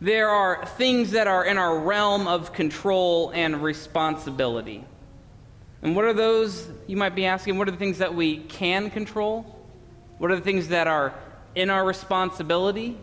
There 0.00 0.30
are 0.30 0.64
things 0.64 1.10
that 1.10 1.26
are 1.26 1.44
in 1.44 1.58
our 1.58 1.78
realm 1.78 2.26
of 2.26 2.54
control 2.54 3.30
and 3.34 3.62
responsibility. 3.62 4.86
And 5.82 5.94
what 5.94 6.06
are 6.06 6.14
those, 6.14 6.66
you 6.86 6.96
might 6.96 7.14
be 7.14 7.26
asking, 7.26 7.58
what 7.58 7.68
are 7.68 7.72
the 7.72 7.76
things 7.76 7.98
that 7.98 8.14
we 8.14 8.38
can 8.38 8.88
control? 8.88 9.44
What 10.16 10.30
are 10.30 10.36
the 10.36 10.40
things 10.40 10.68
that 10.68 10.86
are 10.86 11.12
in 11.54 11.68
our 11.68 11.84
responsibility? 11.84 12.96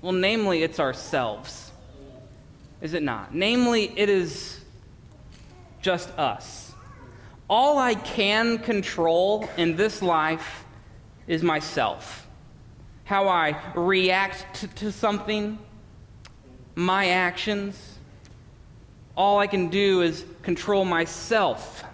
Well, 0.00 0.12
namely, 0.12 0.62
it's 0.62 0.80
ourselves. 0.80 1.70
Is 2.80 2.94
it 2.94 3.02
not? 3.02 3.34
Namely, 3.34 3.92
it 3.94 4.08
is 4.08 4.58
just 5.82 6.08
us 6.18 6.71
all 7.52 7.78
I 7.78 7.94
can 7.94 8.56
control 8.56 9.46
in 9.58 9.76
this 9.76 10.00
life 10.00 10.64
is 11.26 11.42
myself. 11.42 12.26
How 13.04 13.28
I 13.28 13.54
react 13.74 14.54
to, 14.60 14.68
to 14.68 14.90
something, 14.90 15.58
my 16.74 17.10
actions. 17.10 17.98
All 19.14 19.38
I 19.38 19.48
can 19.48 19.68
do 19.68 20.00
is 20.00 20.24
control 20.40 20.86
myself. 20.86 21.84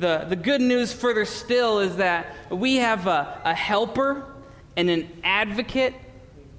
The, 0.00 0.26
the 0.28 0.34
good 0.34 0.60
news, 0.60 0.92
further 0.92 1.24
still, 1.24 1.78
is 1.78 1.94
that 1.98 2.34
we 2.50 2.78
have 2.78 3.06
a, 3.06 3.40
a 3.44 3.54
helper 3.54 4.26
and 4.76 4.90
an 4.90 5.08
advocate 5.22 5.94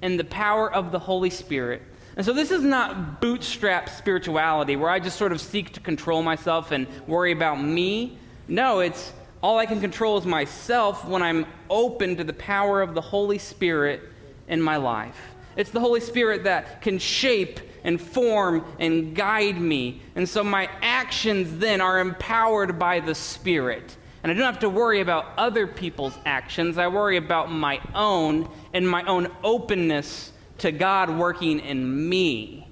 and 0.00 0.18
the 0.18 0.24
power 0.24 0.72
of 0.72 0.90
the 0.90 0.98
Holy 0.98 1.28
Spirit 1.28 1.82
And 2.20 2.26
so 2.26 2.34
this 2.34 2.50
is 2.50 2.60
not 2.60 3.22
bootstrap 3.22 3.88
spirituality 3.88 4.76
where 4.76 4.90
I 4.90 5.00
just 5.00 5.16
sort 5.16 5.32
of 5.32 5.40
seek 5.40 5.72
to 5.72 5.80
control 5.80 6.22
myself 6.22 6.70
and 6.70 6.86
worry 7.06 7.32
about 7.32 7.62
me. 7.62 8.18
No, 8.46 8.80
it's 8.80 9.14
all 9.42 9.56
I 9.56 9.64
can 9.64 9.80
control 9.80 10.18
is 10.18 10.26
myself 10.26 11.02
when 11.06 11.22
I'm 11.22 11.46
open 11.70 12.16
to 12.16 12.24
the 12.24 12.34
power 12.34 12.82
of 12.82 12.92
the 12.92 13.00
Holy 13.00 13.38
Spirit 13.38 14.02
in 14.48 14.60
my 14.60 14.76
life. 14.76 15.16
It's 15.56 15.70
the 15.70 15.80
Holy 15.80 16.00
Spirit 16.00 16.44
that 16.44 16.82
can 16.82 16.98
shape 16.98 17.58
and 17.84 17.98
form 17.98 18.66
and 18.78 19.16
guide 19.16 19.58
me. 19.58 20.02
And 20.14 20.28
so 20.28 20.44
my 20.44 20.68
actions 20.82 21.56
then 21.58 21.80
are 21.80 22.00
empowered 22.00 22.78
by 22.78 23.00
the 23.00 23.14
Spirit. 23.14 23.96
And 24.22 24.30
I 24.30 24.34
don't 24.34 24.44
have 24.44 24.58
to 24.58 24.68
worry 24.68 25.00
about 25.00 25.24
other 25.38 25.66
people's 25.66 26.18
actions. 26.26 26.76
I 26.76 26.88
worry 26.88 27.16
about 27.16 27.50
my 27.50 27.80
own 27.94 28.50
and 28.74 28.86
my 28.86 29.04
own 29.04 29.28
openness 29.42 30.29
to 30.60 30.70
God 30.70 31.10
working 31.10 31.58
in 31.60 32.08
me. 32.08 32.66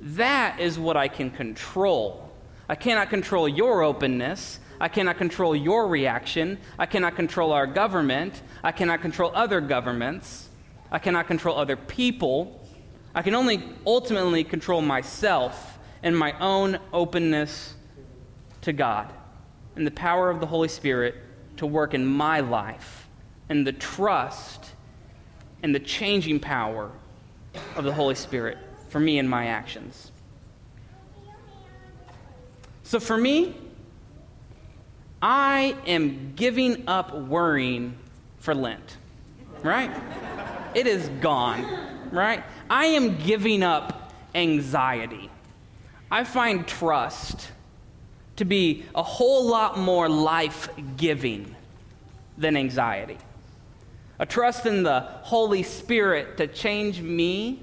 That 0.00 0.58
is 0.58 0.78
what 0.78 0.96
I 0.96 1.06
can 1.06 1.30
control. 1.30 2.28
I 2.68 2.74
cannot 2.74 3.08
control 3.08 3.48
your 3.48 3.82
openness. 3.82 4.58
I 4.80 4.88
cannot 4.88 5.16
control 5.16 5.54
your 5.54 5.86
reaction. 5.86 6.58
I 6.78 6.86
cannot 6.86 7.14
control 7.14 7.52
our 7.52 7.66
government. 7.66 8.42
I 8.64 8.72
cannot 8.72 9.00
control 9.00 9.30
other 9.34 9.60
governments. 9.60 10.48
I 10.90 10.98
cannot 10.98 11.28
control 11.28 11.56
other 11.56 11.76
people. 11.76 12.66
I 13.14 13.22
can 13.22 13.34
only 13.34 13.62
ultimately 13.86 14.42
control 14.42 14.82
myself 14.82 15.78
and 16.02 16.18
my 16.18 16.32
own 16.40 16.80
openness 16.92 17.74
to 18.62 18.72
God 18.72 19.12
and 19.76 19.86
the 19.86 19.92
power 19.92 20.30
of 20.30 20.40
the 20.40 20.46
Holy 20.46 20.68
Spirit 20.68 21.14
to 21.58 21.66
work 21.66 21.94
in 21.94 22.04
my 22.04 22.40
life 22.40 23.08
and 23.48 23.64
the 23.64 23.72
trust 23.72 24.72
and 25.62 25.72
the 25.72 25.80
changing 25.80 26.40
power 26.40 26.90
of 27.76 27.84
the 27.84 27.92
Holy 27.92 28.14
Spirit 28.14 28.58
for 28.88 29.00
me 29.00 29.18
and 29.18 29.28
my 29.28 29.46
actions. 29.46 30.10
So 32.82 32.98
for 32.98 33.16
me, 33.16 33.54
I 35.22 35.76
am 35.86 36.32
giving 36.34 36.88
up 36.88 37.14
worrying 37.14 37.96
for 38.38 38.54
Lent, 38.54 38.96
right? 39.62 39.90
It 40.74 40.86
is 40.86 41.08
gone, 41.20 41.66
right? 42.10 42.42
I 42.68 42.86
am 42.86 43.18
giving 43.18 43.62
up 43.62 44.12
anxiety. 44.34 45.30
I 46.10 46.24
find 46.24 46.66
trust 46.66 47.52
to 48.36 48.44
be 48.44 48.84
a 48.94 49.02
whole 49.02 49.46
lot 49.46 49.78
more 49.78 50.08
life 50.08 50.68
giving 50.96 51.54
than 52.38 52.56
anxiety. 52.56 53.18
A 54.20 54.26
trust 54.26 54.66
in 54.66 54.82
the 54.82 55.00
Holy 55.00 55.62
Spirit 55.62 56.36
to 56.36 56.46
change 56.46 57.00
me 57.00 57.62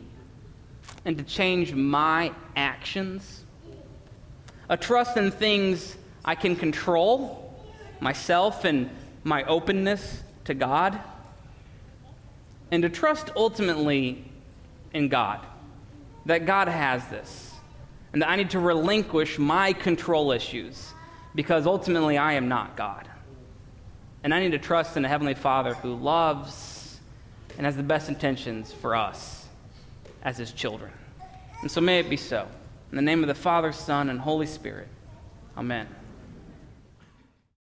and 1.05 1.15
to 1.19 1.23
change 1.23 1.71
my 1.71 2.33
actions. 2.55 3.43
A 4.67 4.75
trust 4.75 5.17
in 5.17 5.29
things 5.29 5.95
I 6.25 6.33
can 6.33 6.55
control 6.55 7.53
myself 7.99 8.65
and 8.65 8.89
my 9.23 9.43
openness 9.43 10.23
to 10.45 10.55
God, 10.55 10.99
and 12.71 12.81
to 12.81 12.89
trust 12.89 13.29
ultimately 13.35 14.25
in 14.93 15.09
God, 15.09 15.45
that 16.25 16.47
God 16.47 16.69
has 16.69 17.07
this, 17.09 17.53
and 18.13 18.21
that 18.23 18.29
I 18.29 18.35
need 18.35 18.49
to 18.51 18.59
relinquish 18.59 19.37
my 19.37 19.73
control 19.73 20.31
issues 20.31 20.91
because 21.35 21.67
ultimately 21.67 22.17
I 22.17 22.33
am 22.33 22.47
not 22.47 22.75
God. 22.75 23.07
And 24.27 24.33
I 24.33 24.41
need 24.41 24.51
to 24.51 24.59
trust 24.59 24.97
in 24.97 25.05
a 25.05 25.07
Heavenly 25.07 25.35
Father 25.35 25.73
who 25.75 25.95
loves 25.95 26.99
and 27.55 27.65
has 27.65 27.77
the 27.77 27.81
best 27.81 28.09
intentions 28.09 28.73
for 28.73 28.93
us 28.93 29.47
as 30.21 30.37
His 30.37 30.51
children. 30.51 30.91
And 31.61 31.71
so 31.71 31.79
may 31.79 31.99
it 31.99 32.09
be 32.09 32.17
so. 32.17 32.45
In 32.91 32.97
the 32.97 33.01
name 33.01 33.23
of 33.23 33.29
the 33.29 33.33
Father, 33.33 33.71
Son, 33.71 34.09
and 34.09 34.19
Holy 34.19 34.45
Spirit. 34.45 34.89
Amen. 35.57 35.87